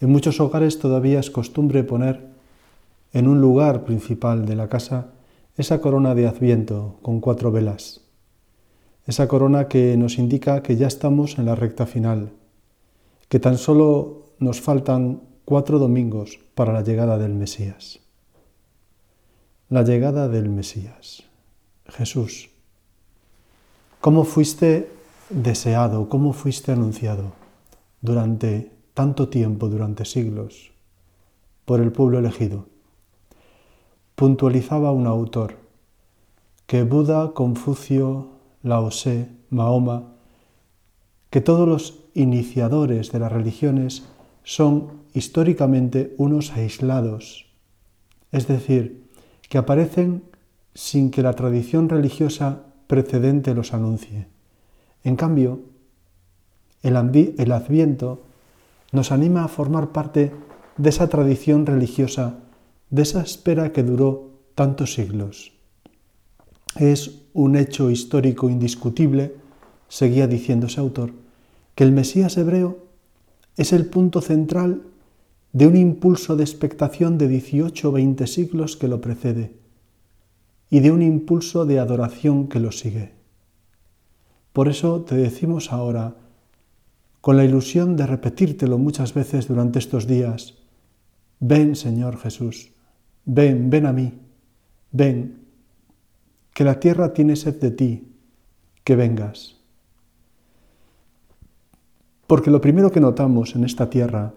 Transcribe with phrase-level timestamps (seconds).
[0.00, 2.26] En muchos hogares todavía es costumbre poner
[3.12, 5.08] en un lugar principal de la casa
[5.56, 8.00] esa corona de adviento con cuatro velas,
[9.06, 12.30] esa corona que nos indica que ya estamos en la recta final,
[13.28, 18.00] que tan solo nos faltan cuatro domingos para la llegada del Mesías.
[19.68, 21.24] La llegada del Mesías.
[21.86, 22.50] Jesús,
[24.00, 24.90] ¿cómo fuiste
[25.28, 27.32] deseado, cómo fuiste anunciado
[28.00, 30.72] durante tanto tiempo, durante siglos,
[31.64, 32.66] por el pueblo elegido.
[34.14, 35.56] Puntualizaba un autor
[36.66, 38.28] que Buda, Confucio,
[38.62, 40.12] Lao Tse, Mahoma,
[41.30, 44.04] que todos los iniciadores de las religiones
[44.44, 47.46] son históricamente unos aislados,
[48.32, 49.08] es decir,
[49.48, 50.22] que aparecen
[50.74, 54.28] sin que la tradición religiosa precedente los anuncie.
[55.02, 55.60] En cambio,
[56.82, 58.22] el, adviento
[58.92, 60.32] nos anima a formar parte
[60.76, 62.38] de esa tradición religiosa,
[62.90, 65.52] de esa espera que duró tantos siglos.
[66.76, 69.36] Es un hecho histórico indiscutible,
[69.88, 71.12] seguía diciendo ese autor,
[71.74, 72.78] que el Mesías hebreo
[73.56, 74.82] es el punto central
[75.52, 79.52] de un impulso de expectación de 18 o 20 siglos que lo precede
[80.70, 83.12] y de un impulso de adoración que lo sigue.
[84.52, 86.16] Por eso te decimos ahora,
[87.20, 90.54] con la ilusión de repetírtelo muchas veces durante estos días,
[91.38, 92.72] ven Señor Jesús,
[93.24, 94.18] ven, ven a mí,
[94.92, 95.40] ven,
[96.54, 98.12] que la tierra tiene sed de ti,
[98.84, 99.56] que vengas.
[102.26, 104.34] Porque lo primero que notamos en esta tierra,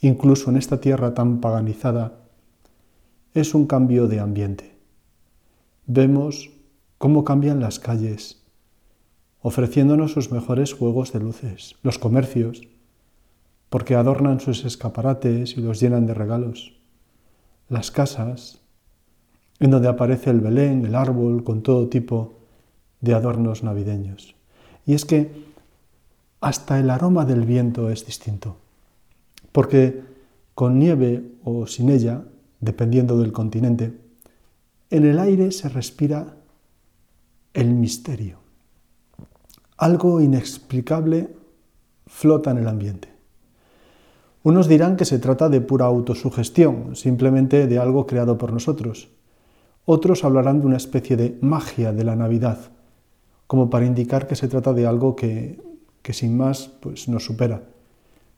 [0.00, 2.20] incluso en esta tierra tan paganizada,
[3.34, 4.76] es un cambio de ambiente.
[5.86, 6.50] Vemos
[6.96, 8.45] cómo cambian las calles,
[9.46, 12.66] ofreciéndonos sus mejores juegos de luces, los comercios,
[13.68, 16.74] porque adornan sus escaparates y los llenan de regalos,
[17.68, 18.58] las casas,
[19.60, 22.40] en donde aparece el Belén, el árbol, con todo tipo
[23.00, 24.34] de adornos navideños.
[24.84, 25.30] Y es que
[26.40, 28.56] hasta el aroma del viento es distinto,
[29.52, 30.02] porque
[30.56, 32.24] con nieve o sin ella,
[32.58, 33.96] dependiendo del continente,
[34.90, 36.34] en el aire se respira
[37.54, 38.44] el misterio
[39.76, 41.28] algo inexplicable
[42.06, 43.08] flota en el ambiente.
[44.42, 49.08] Unos dirán que se trata de pura autosugestión, simplemente de algo creado por nosotros.
[49.84, 52.70] Otros hablarán de una especie de magia de la Navidad,
[53.46, 55.60] como para indicar que se trata de algo que,
[56.02, 57.64] que sin más pues, nos supera.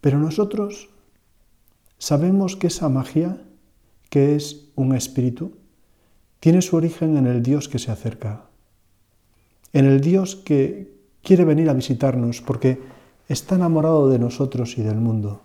[0.00, 0.88] Pero nosotros
[1.98, 3.42] sabemos que esa magia,
[4.08, 5.52] que es un espíritu,
[6.40, 8.46] tiene su origen en el Dios que se acerca,
[9.72, 10.97] en el Dios que,
[11.28, 12.80] quiere venir a visitarnos porque
[13.28, 15.42] está enamorado de nosotros y del mundo.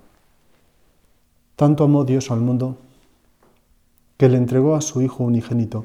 [1.57, 2.77] Tanto amó Dios al mundo
[4.15, 5.83] que le entregó a su Hijo unigénito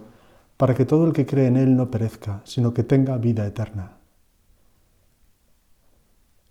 [0.56, 3.94] para que todo el que cree en Él no perezca, sino que tenga vida eterna.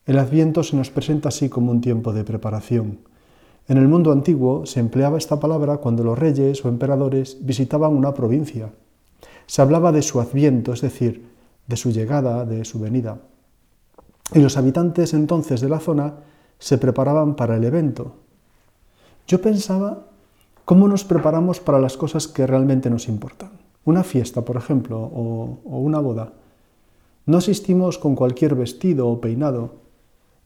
[0.06, 3.00] El adviento se nos presenta así como un tiempo de preparación.
[3.70, 8.14] En el mundo antiguo se empleaba esta palabra cuando los reyes o emperadores visitaban una
[8.14, 8.74] provincia.
[9.46, 11.30] Se hablaba de su adviento, es decir,
[11.66, 13.22] de su llegada, de su venida.
[14.34, 16.16] Y los habitantes entonces de la zona
[16.60, 18.16] se preparaban para el evento.
[19.28, 20.08] Yo pensaba
[20.66, 23.52] cómo nos preparamos para las cosas que realmente nos importan.
[23.86, 26.34] Una fiesta, por ejemplo, o, una boda.
[27.26, 29.76] No asistimos con cualquier vestido o peinado,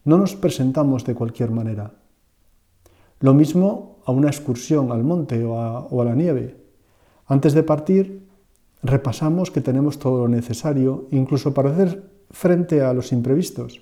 [0.03, 1.93] no nos presentamos de cualquier manera.
[3.19, 6.57] Lo mismo a una excursión al monte o a, o a la nieve.
[7.27, 8.27] Antes de partir,
[8.81, 13.81] repasamos que tenemos todo lo necesario, incluso para hacer frente a los imprevistos,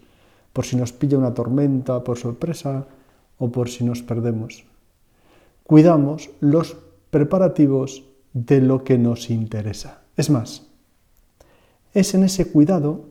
[0.54, 2.88] por si nos pilla una tormenta por sorpresa
[3.38, 4.66] o por si nos perdemos.
[5.64, 6.78] Cuidamos los
[7.12, 8.04] preparativos
[8.34, 10.02] de lo que nos interesa.
[10.18, 10.68] Es más,
[11.94, 13.06] es en ese cuidado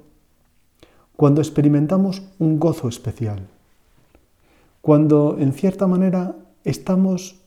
[1.17, 3.41] cuando experimentamos un gozo especial,
[4.81, 7.41] cuando en cierta manera estamos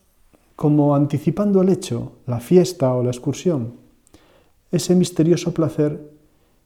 [0.56, 3.74] como anticipando el hecho, la fiesta o la excursión,
[4.70, 6.11] ese misterioso placer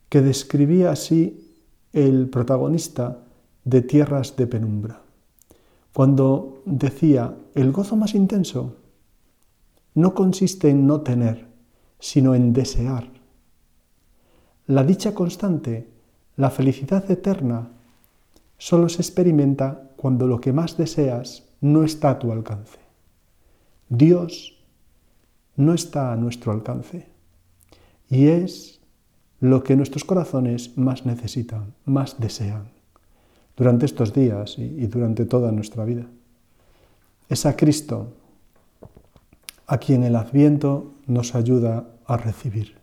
[0.08, 1.55] que describía así
[1.93, 3.25] el protagonista
[3.64, 5.03] de Tierras de Penumbra.
[5.93, 8.76] cuando decía, el gozo más intenso
[9.94, 11.47] no consiste en no tener,
[11.99, 13.08] sino en desear.
[14.67, 15.88] La dicha constante,
[16.37, 17.70] la felicidad eterna,
[18.58, 22.79] solo se experimenta cuando lo que más deseas no está a tu alcance.
[23.88, 24.62] Dios
[25.56, 27.08] no está a nuestro alcance
[28.11, 28.81] y es
[29.40, 32.76] lo que nuestros corazones más necesitan, más desean
[33.56, 36.06] durante estos días y, durante toda nuestra vida.
[37.28, 38.08] Es a Cristo
[39.66, 42.76] a quien el adviento nos ayuda a recibir.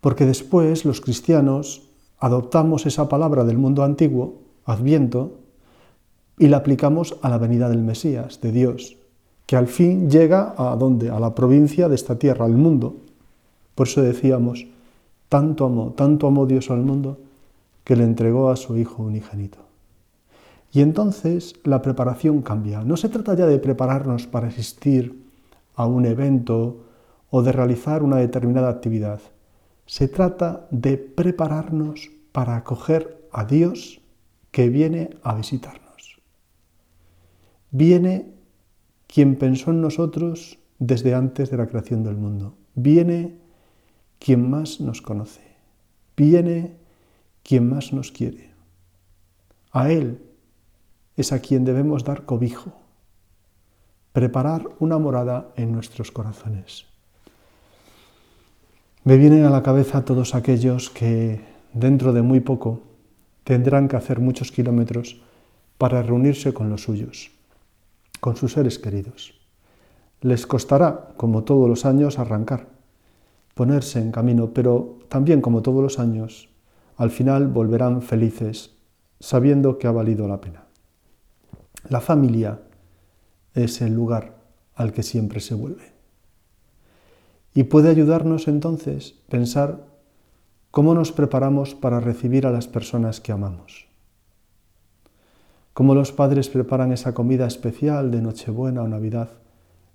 [0.00, 1.88] Porque después los cristianos
[2.18, 5.38] adoptamos esa palabra del mundo antiguo, adviento,
[6.38, 8.96] y la aplicamos a la venida del Mesías, de Dios,
[9.46, 11.10] que al fin llega a dónde?
[11.10, 12.96] A la provincia de esta tierra, al mundo.
[13.78, 14.66] Por eso decíamos,
[15.28, 17.20] tanto amó, tanto amó Dios al mundo,
[17.84, 19.58] que le entregó a su Hijo unigénito.
[20.72, 22.82] Y entonces la preparación cambia.
[22.82, 25.22] No se trata ya de prepararnos para asistir
[25.76, 26.86] a un evento
[27.30, 29.20] o de realizar una determinada actividad.
[29.86, 34.00] Se trata de prepararnos para acoger a Dios
[34.50, 36.20] que viene a visitarnos.
[37.70, 38.26] Viene
[39.06, 42.54] quien pensó en nosotros desde antes de la creación del mundo.
[42.74, 43.46] Viene
[44.18, 45.42] quien más nos conoce.
[46.16, 46.76] Viene
[47.42, 48.50] quien más nos quiere.
[49.72, 50.20] A Él
[51.16, 52.72] es a quien debemos dar cobijo,
[54.12, 56.86] preparar una morada en nuestros corazones.
[59.04, 61.40] Me vienen a la cabeza todos aquellos que
[61.72, 62.82] dentro de muy poco
[63.44, 65.20] tendrán que hacer muchos kilómetros
[65.78, 67.30] para reunirse con los suyos,
[68.20, 69.34] con sus seres queridos.
[70.20, 72.77] Les costará, como todos los años, arrancar,
[73.58, 76.48] ponerse en camino, pero también, como todos los años,
[76.96, 78.76] al final volverán felices
[79.18, 80.66] sabiendo que ha valido la pena.
[81.88, 82.60] La familia
[83.54, 84.36] es el lugar
[84.76, 85.90] al que siempre se vuelve.
[87.52, 89.88] Y puede ayudarnos entonces pensar
[90.70, 93.88] cómo nos preparamos para recibir a las personas que amamos.
[95.74, 99.30] Cómo los padres preparan esa comida especial de Nochebuena o Navidad,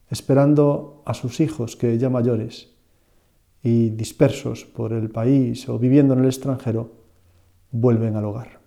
[0.09, 2.73] esperando a sus hijos que ya mayores
[3.63, 6.92] y dispersos por el país o viviendo en el extranjero,
[7.71, 8.60] vuelven al hogar.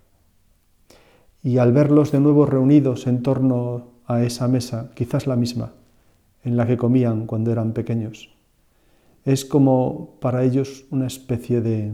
[1.43, 5.73] Y al verlos de nuevo reunidos en torno a esa mesa, quizás la misma,
[6.43, 8.33] en la que comían cuando eran pequeños,
[9.23, 11.93] es como para ellos una especie de,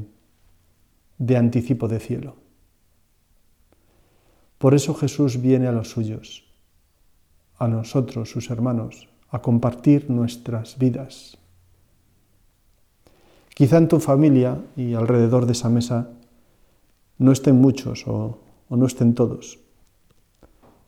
[1.18, 2.36] de anticipo de cielo.
[4.58, 6.46] Por eso Jesús viene a los suyos,
[7.58, 11.38] a nosotros, sus hermanos, a compartir nuestras vidas,
[13.54, 16.10] Quizá en tu familia y alrededor de esa mesa
[17.20, 18.40] no estén muchos o,
[18.70, 19.60] no estén todos.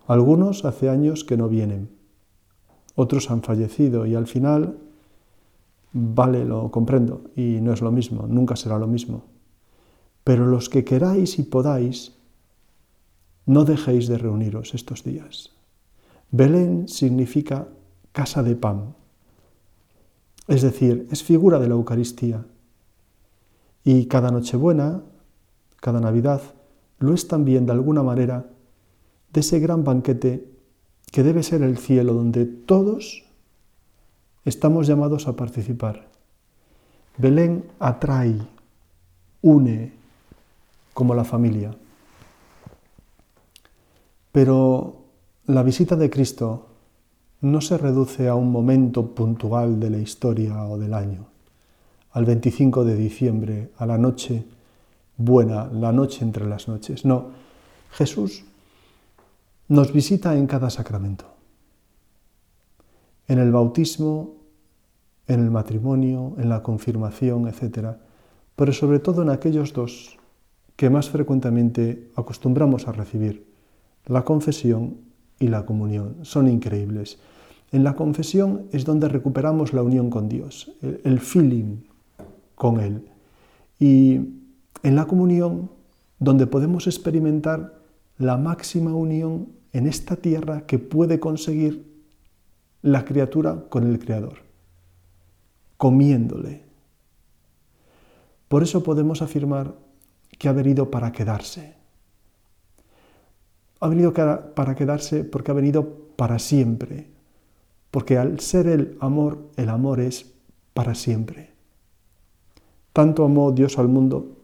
[0.07, 1.89] Algunos hace años que no vienen,
[2.95, 4.77] otros han fallecido y al final,
[5.93, 9.25] vale, lo comprendo y no es lo mismo, nunca será lo mismo.
[10.23, 12.13] Pero los que queráis y podáis,
[13.45, 15.51] no dejéis de reuniros estos días.
[16.31, 17.67] Belén significa
[18.11, 18.95] casa de pan,
[20.47, 22.45] es decir, es figura de la Eucaristía.
[23.85, 25.03] Y cada Nochebuena,
[25.79, 26.41] cada Navidad,
[26.97, 28.47] lo es también de alguna manera
[29.31, 30.49] de ese gran banquete
[31.11, 33.23] que debe ser el cielo donde todos
[34.43, 36.07] estamos llamados a participar.
[37.17, 38.41] Belén atrae,
[39.43, 39.93] une
[40.95, 41.71] como la familia.
[44.31, 44.95] Pero
[45.45, 46.69] la visita de Cristo
[47.41, 51.34] no se reduce a un momento puntual de la historia o del año
[52.15, 54.45] al 25 de diciembre, a la noche
[55.17, 57.03] buena, la noche entre las noches.
[57.03, 57.31] No,
[57.91, 58.45] Jesús
[59.67, 61.25] nos visita en cada sacramento,
[63.27, 64.35] en el bautismo,
[65.27, 67.97] en el matrimonio, en la confirmación, etc.
[68.55, 70.17] Pero sobre todo en aquellos dos
[70.77, 73.45] que más frecuentemente acostumbramos a recibir,
[74.05, 74.99] la confesión
[75.37, 76.19] y la comunión.
[76.21, 77.19] Son increíbles.
[77.73, 81.79] En la confesión es donde recuperamos la unión con Dios, el, feeling
[82.55, 83.07] con Él.
[83.79, 84.15] Y
[84.83, 85.69] en la comunión,
[86.19, 87.73] donde podemos experimentar
[88.17, 91.85] la máxima unión en esta tierra que puede conseguir
[92.81, 94.37] la criatura con el Creador,
[95.77, 96.63] comiéndole.
[98.47, 99.73] Por eso podemos afirmar
[100.37, 101.73] que ha venido para quedarse.
[103.79, 107.09] Ha venido para quedarse porque ha venido para siempre,
[107.91, 110.31] porque al ser el amor, el amor es
[110.73, 111.54] para siempre.
[112.95, 114.37] Tanto amó Dios al mundo.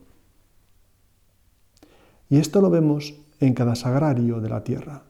[2.28, 5.04] Y esto lo vemos en cada sagrario de la tierra.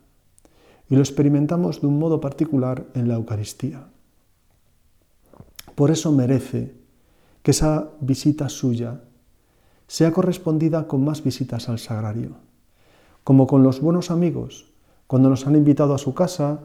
[0.87, 3.87] y lo experimentamos de un modo particular en la Eucaristía.
[5.73, 6.75] Por eso merece
[7.41, 8.99] que esa visita suya
[9.87, 12.35] sea correspondida con más visitas al sagrario,
[13.23, 14.69] como con los buenos amigos,
[15.07, 16.59] cuando nos han invitado a su casa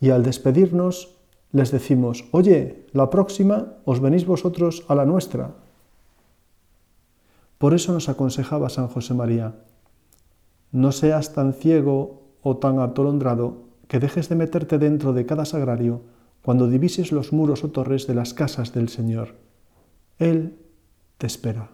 [0.00, 1.16] y al despedirnos
[1.50, 5.56] les decimos, oye, la próxima os venís vosotros a la nuestra.
[7.62, 9.54] Por eso nos aconsejaba San José María,
[10.72, 16.02] no seas tan ciego o tan atolondrado que dejes de meterte dentro de cada sagrario
[16.42, 19.36] cuando divises los muros o torres de las casas del Señor.
[20.18, 20.58] Él
[21.18, 21.70] te espera.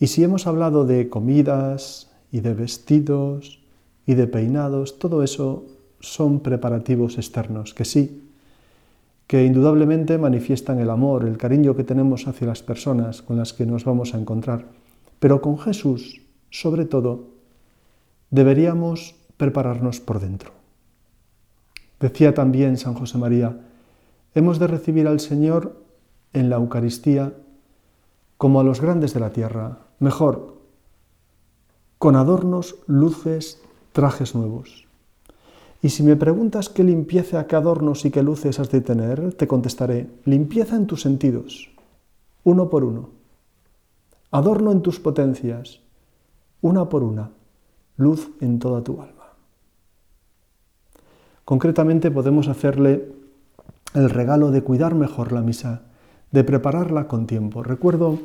[0.00, 3.62] Y si hemos hablado de comidas y de vestidos
[4.04, 5.64] y de peinados, todo eso
[6.00, 8.23] son preparativos externos, que sí,
[9.26, 13.66] que indudablemente manifiestan el amor, el cariño que tenemos hacia las personas con las que
[13.66, 14.66] nos vamos a encontrar.
[15.18, 17.28] Pero con Jesús, sobre todo,
[18.30, 20.52] deberíamos prepararnos por dentro.
[22.00, 23.60] Decía también San José María,
[24.34, 25.80] hemos de recibir al Señor
[26.32, 27.32] en la Eucaristía
[28.36, 30.58] como a los grandes de la tierra, mejor,
[31.98, 33.62] con adornos, luces,
[33.92, 34.86] trajes nuevos.
[35.84, 39.46] Y si me preguntas qué limpieza, qué adornos y qué luces has de tener, te
[39.46, 41.68] contestaré, limpieza en tus sentidos,
[42.42, 43.10] uno por uno.
[44.30, 45.80] Adorno en tus potencias,
[46.62, 47.32] una por una,
[47.98, 49.34] luz en toda tu alma.
[51.44, 53.12] Concretamente podemos hacerle
[53.92, 55.82] el regalo de cuidar mejor la misa,
[56.30, 57.62] de prepararla con tiempo.
[57.62, 58.20] Recuerdo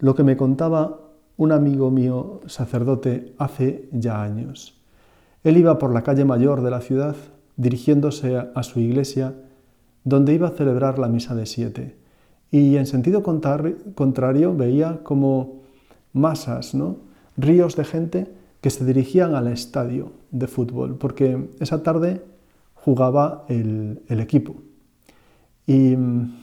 [0.00, 1.00] lo que me contaba
[1.38, 4.77] un amigo mío, sacerdote, hace ya años.
[5.44, 7.16] Él iba por la calle mayor de la ciudad
[7.56, 9.34] dirigiéndose a su iglesia
[10.04, 11.96] donde iba a celebrar la misa de siete.
[12.50, 15.60] Y en sentido contrario veía como
[16.12, 16.74] masas,
[17.36, 22.22] ríos de gente que se dirigían al estadio de fútbol, porque esa tarde
[22.74, 24.56] jugaba el, el equipo.
[25.66, 26.36] Y mm,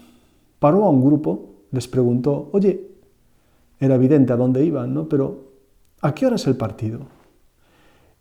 [0.60, 2.88] paró a un grupo, les preguntó, oye,
[3.80, 5.10] era evidente a dónde iban, ¿no?
[5.10, 5.40] Pero
[6.02, 7.15] ¿a qué hora es el partido?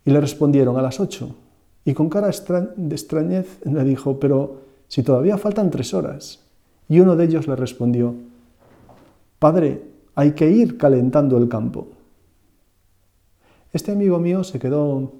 [0.05, 1.35] Y le respondieron a las ocho.
[1.83, 6.39] Y con cara de extrañez le dijo, pero si todavía faltan tres horas.
[6.87, 8.15] Y uno de ellos le respondió,
[9.39, 9.83] Padre,
[10.15, 11.87] hay que ir calentando el campo.
[13.73, 15.11] Este amigo mío se quedó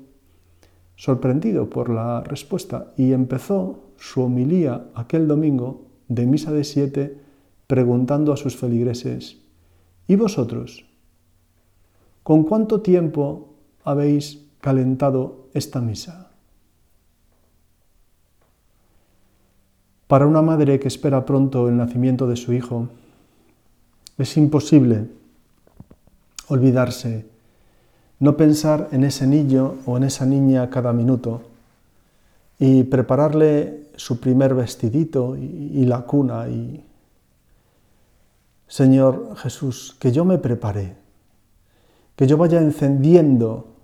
[0.96, 7.20] sorprendido por la respuesta y empezó su homilía aquel domingo de misa de siete
[7.68, 9.38] preguntando a sus feligreses,
[10.08, 10.86] ¿y vosotros?
[12.24, 13.50] ¿Con cuánto tiempo
[13.84, 16.32] habéis calentado esta misa.
[20.08, 22.88] Para una madre que espera pronto el nacimiento de su hijo,
[24.18, 25.06] es imposible
[26.48, 27.28] olvidarse,
[28.20, 31.44] no pensar en ese niño o en esa niña cada minuto
[32.58, 36.84] y prepararle su primer vestidito y, la cuna y
[38.68, 40.96] Señor Jesús, que yo me prepare,
[42.16, 43.75] que yo vaya encendiendo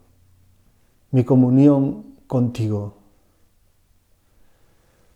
[1.12, 2.96] mi comunión contigo.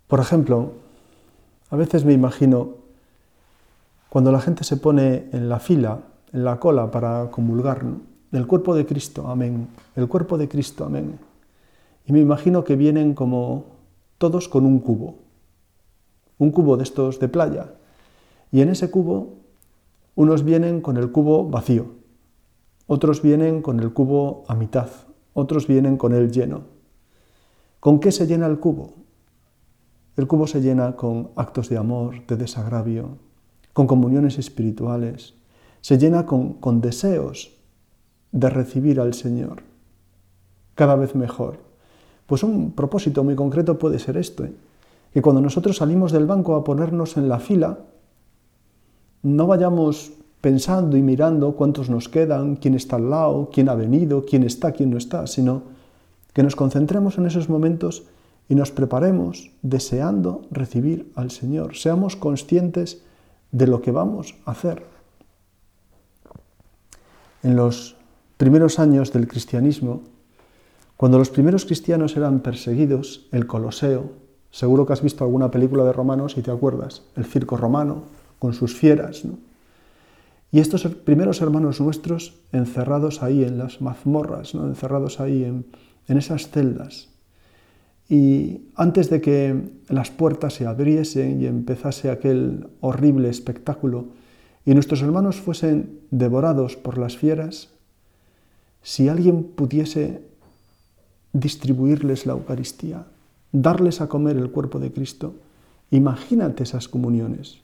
[0.07, 0.73] Por ejemplo,
[1.69, 2.75] a veces me imagino
[4.09, 5.99] cuando la gente se pone en la fila,
[6.31, 7.83] en la cola para comulgar,
[8.31, 11.17] el cuerpo de Cristo, amén, el cuerpo de Cristo, amén.
[12.05, 13.65] Y me imagino que vienen como
[14.17, 15.15] todos con un cubo,
[16.37, 17.73] un cubo de estos de playa.
[18.51, 19.33] Y en ese cubo
[20.15, 21.87] unos vienen con el cubo vacío,
[22.87, 24.89] otros vienen con el cubo a mitad,
[25.35, 26.61] otros vienen con él lleno.
[27.79, 28.93] ¿Con qué se llena el cubo?
[30.17, 33.17] El cubo se llena con actos de amor, de desagravio,
[33.73, 35.35] con comuniones espirituales,
[35.81, 37.51] se llena con, deseos
[38.31, 39.63] de recibir al Señor
[40.73, 41.59] cada vez mejor.
[42.25, 44.53] Pues un propósito muy concreto puede ser esto, ¿eh?
[45.13, 47.79] que cuando nosotros salimos del banco a ponernos en la fila,
[49.21, 50.13] no vayamos
[50.45, 54.73] pensando y mirando cuántos nos quedan, quién está al lado, quién ha venido, quién está,
[54.73, 55.63] quién no está, sino
[56.33, 58.03] que nos concentremos en esos momentos
[58.47, 61.75] y nos preparemos deseando recibir al Señor.
[61.75, 63.01] Seamos conscientes
[63.51, 64.85] de lo que vamos a hacer.
[67.41, 67.95] En los
[68.37, 70.03] primeros años del cristianismo,
[70.95, 74.11] cuando los primeros cristianos eran perseguidos, el Coloseo,
[74.51, 78.03] seguro que has visto alguna película de romanos y te acuerdas, el circo romano
[78.37, 79.39] con sus fieras, ¿no?
[80.55, 84.65] Y estos primeros hermanos nuestros encerrados ahí en las mazmorras, ¿no?
[84.65, 85.65] encerrados ahí en,
[86.07, 87.09] en esas celdas.
[88.07, 94.05] Y antes de que las puertas se abriesen y empezase aquel horrible espectáculo
[94.65, 97.67] y nuestros hermanos fuesen devorados por las fieras,
[98.81, 100.21] si alguien pudiese
[101.33, 103.03] distribuirles la Eucaristía,
[103.51, 105.33] darles a comer el cuerpo de Cristo.
[105.91, 107.57] Imagínate esas comuniones.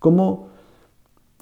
[0.00, 0.52] ¿Cómo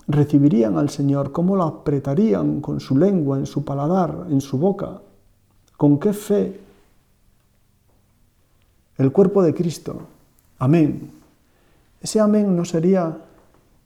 [0.06, 1.32] recibirían al Señor?
[1.32, 5.00] ¿Cómo lo apretarían con su lengua, en su paladar, en su boca?
[5.76, 6.60] ¿Con qué fe?
[8.98, 10.02] El cuerpo de Cristo.
[10.58, 11.10] Amén.
[12.00, 13.16] Ese amén no sería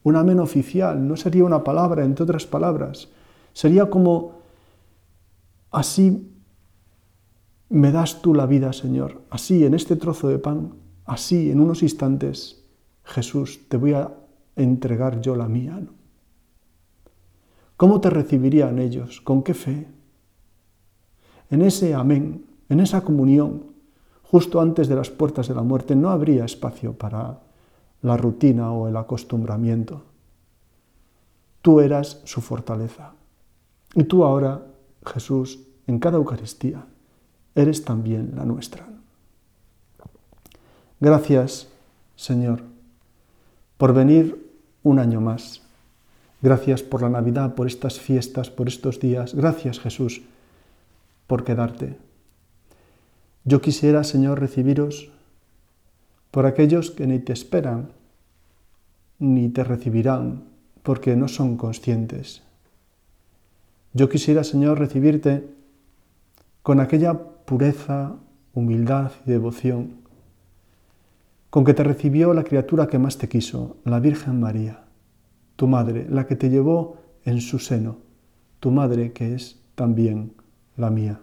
[0.03, 3.09] un amén oficial, no sería una palabra, entre otras palabras.
[3.53, 4.35] Sería como,
[5.71, 6.33] así
[7.69, 9.23] me das tú la vida, Señor.
[9.31, 12.63] Así, en este trozo de pan, así, en unos instantes,
[13.05, 14.13] Jesús, te voy a
[14.55, 15.81] entregar yo la mía.
[17.77, 19.21] ¿Cómo te recibirían ellos?
[19.21, 19.87] ¿Con qué fe?
[21.51, 23.65] En ese amén, en esa comunión,
[24.23, 27.41] justo antes de las puertas de la muerte, no habría espacio para
[28.03, 30.03] la rutina o el acostumbramiento.
[31.63, 33.13] Tú eras su fortaleza.
[33.95, 34.67] Y tú ahora,
[35.05, 36.87] Jesús, en cada Eucaristía,
[37.55, 38.87] eres también la nuestra.
[41.01, 41.69] Gracias,
[42.15, 42.63] Señor,
[43.77, 44.51] por venir
[44.83, 45.66] un año más.
[46.43, 49.35] Gracias por la Navidad, por estas fiestas, por estos días.
[49.35, 50.23] Gracias, Jesús,
[51.27, 51.97] por quedarte.
[53.45, 55.11] Yo quisiera, Señor, recibiros
[56.31, 57.93] por aquellos que ni te esperan,
[59.19, 60.45] ni te recibirán,
[60.83, 62.43] porque no son conscientes.
[63.95, 65.49] Yo quisiera, Señor, recibirte
[66.63, 68.17] con aquella pureza,
[68.53, 70.07] humildad y devoción
[71.57, 74.81] con que te recibió la criatura que más te quiso, la Virgen María,
[75.57, 77.99] tu madre, la que te llevó en su seno,
[78.61, 80.33] tu madre que es también
[80.77, 81.21] la mía.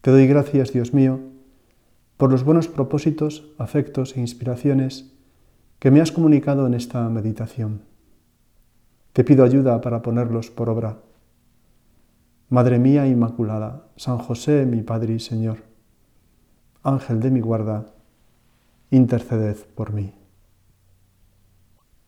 [0.00, 1.20] Te doy gracias, Dios mío,
[2.16, 5.12] por los buenos propósitos, afectos e inspiraciones
[5.78, 7.82] que me has comunicado en esta meditación.
[9.12, 10.98] Te pido ayuda para ponerlos por obra
[12.50, 15.58] Madre mía Inmaculada, San José, mi Padre y Señor,
[16.82, 17.86] Ángel de mi guarda,
[18.90, 20.19] interceded por mí.